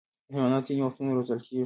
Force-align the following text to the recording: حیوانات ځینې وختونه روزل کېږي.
حیوانات 0.31 0.63
ځینې 0.67 0.81
وختونه 0.85 1.11
روزل 1.17 1.39
کېږي. 1.45 1.59